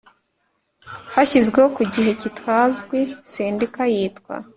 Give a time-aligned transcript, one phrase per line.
[1.13, 2.99] Hashyizweho ku gihe kitazwi
[3.31, 4.35] Sendika yitwa